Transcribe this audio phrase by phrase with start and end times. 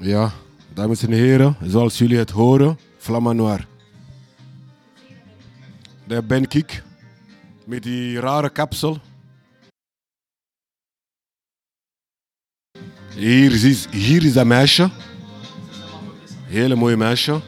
[0.00, 0.32] Ja,
[0.74, 3.66] dames en heren, zoals jullie het horen, Flamma Noir.
[6.04, 6.82] Daar ben ik,
[7.64, 8.98] met die rare kapsel.
[13.14, 14.90] Hier is, hier is dat meisje.
[16.46, 17.40] Hele mooie meisje.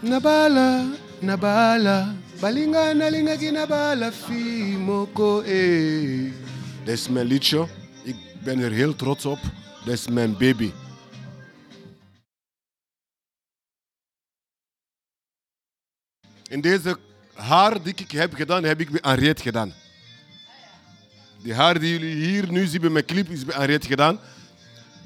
[0.00, 0.84] Nabala,
[1.20, 6.32] Nabala, balinga nalingaki Nabala, fi moko eh.
[6.84, 7.66] Dat is mijn liedje.
[8.02, 9.38] Ik ben er heel trots op.
[9.84, 10.72] Dat is mijn baby.
[16.48, 16.98] In deze
[17.34, 19.74] haar die ik heb gedaan, heb ik bij Henriette gedaan.
[21.42, 24.20] Die haar die jullie hier nu zien bij mijn clip is bij Henriette gedaan.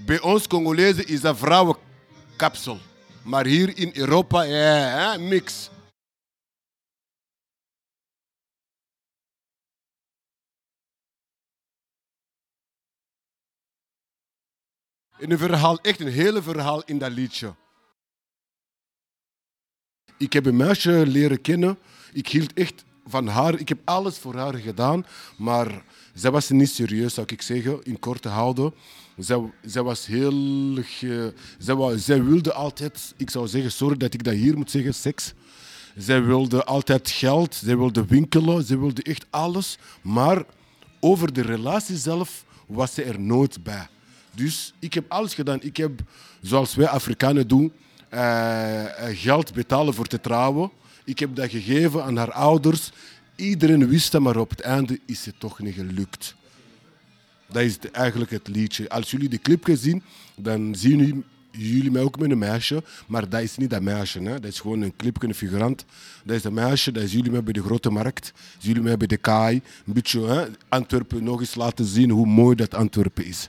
[0.06, 2.78] Bij ons Congolezen is dat vrouwenkapsel.
[3.22, 5.70] Maar hier in Europa, ja, mix.
[15.22, 17.54] In een verhaal, echt een hele verhaal in dat liedje.
[20.18, 21.78] Ik heb een meisje leren kennen.
[22.12, 23.60] Ik hield echt van haar.
[23.60, 25.06] Ik heb alles voor haar gedaan.
[25.36, 25.84] Maar
[26.14, 28.74] zij was niet serieus, zou ik zeggen, in korte houden.
[29.16, 30.76] Zij, zij was heel...
[30.82, 34.94] Ge, zij, zij wilde altijd, ik zou zeggen, sorry dat ik dat hier moet zeggen,
[34.94, 35.32] seks.
[35.96, 39.78] Zij wilde altijd geld, zij wilde winkelen, zij wilde echt alles.
[40.00, 40.44] Maar
[41.00, 43.88] over de relatie zelf was ze er nooit bij.
[44.34, 45.62] Dus ik heb alles gedaan.
[45.62, 46.00] Ik heb,
[46.40, 47.72] zoals wij Afrikanen doen,
[48.08, 50.70] eh, eh, geld betalen voor te trouwen.
[51.04, 52.90] Ik heb dat gegeven aan haar ouders.
[53.36, 56.34] Iedereen wist dat, maar op het einde is het toch niet gelukt.
[57.46, 58.88] Dat is eigenlijk het liedje.
[58.88, 60.02] Als jullie de clip gezien,
[60.36, 62.82] dan zien jullie, mij ook met een meisje.
[63.06, 64.20] Maar dat is niet dat meisje.
[64.20, 64.40] Hè.
[64.40, 65.84] Dat is gewoon een clip, een figurant.
[66.24, 68.32] Dat is een meisje, dat is jullie mij bij de grote markt.
[68.54, 69.62] Dat jullie mij bij de kaai.
[69.86, 73.48] Een beetje hè, Antwerpen nog eens laten zien hoe mooi dat Antwerpen is.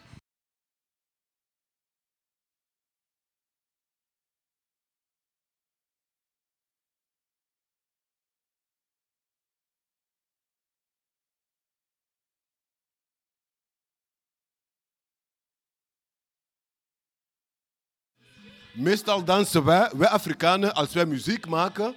[18.73, 21.93] Meestal dansen wij, wij Afrikanen, als wij muziek maken.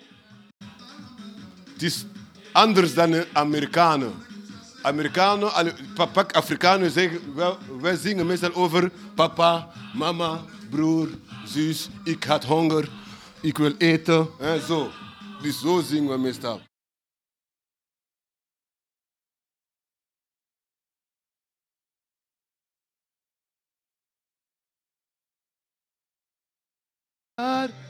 [1.73, 2.05] Het is
[2.53, 4.13] anders dan de Amerikanen.
[4.83, 11.09] Amerikanen, allee, pa- pak Afrikanen zeggen, wij, wij zingen meestal over papa, mama, broer,
[11.47, 12.89] zus, ik had honger,
[13.41, 14.29] ik wil eten,
[14.67, 14.91] zo.
[15.43, 16.61] Dus zo zingen we meestal.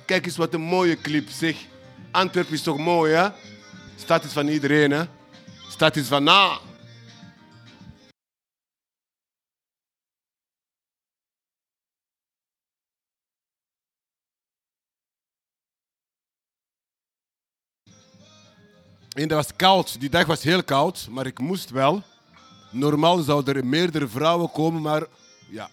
[0.06, 1.56] Kijk eens wat een mooie clip, zeg.
[2.10, 3.28] Antwerpen is toch mooi, hè?
[3.96, 5.04] Stad is van iedereen, hè?
[5.68, 6.58] Stad is van na.
[19.12, 20.00] En dat was koud.
[20.00, 22.02] Die dag was heel koud, maar ik moest wel.
[22.70, 25.06] Normaal zouden er meerdere vrouwen komen, maar
[25.50, 25.70] ja,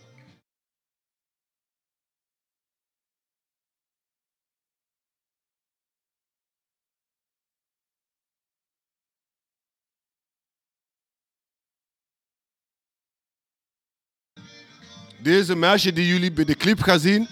[15.24, 17.28] Deze meisje die jullie bij de clip gaan zien,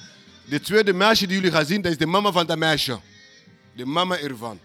[0.45, 2.99] de tweede meisje die jullie gaan zien, dat is de mama van dat meisje.
[3.75, 4.59] De mama ervan.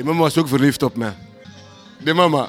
[0.00, 1.14] De mama was ook verliefd op mij.
[1.98, 2.48] De mama.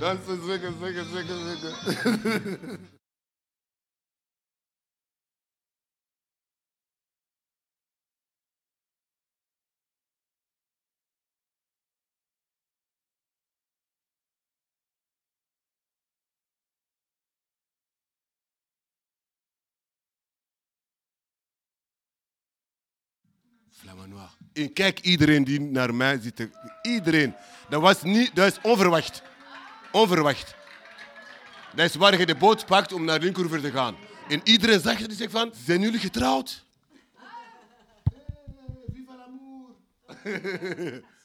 [0.00, 1.74] Dansen, zingen, zingen, zingen, zingen.
[2.02, 2.95] Flamma
[24.52, 26.36] En kijk iedereen die naar mij zit.
[26.36, 26.50] te-
[26.82, 27.34] Iedereen.
[27.68, 29.22] Dat was niet, dat is onverwacht.
[29.92, 30.54] Onverwacht.
[31.74, 33.96] Dat is waar je de boot pakt om naar Linkeroever te gaan.
[34.28, 36.64] En iedereen zag het en zegt van, zijn jullie getrouwd?
[37.14, 37.22] Eh,
[38.94, 41.02] Viva l'amour.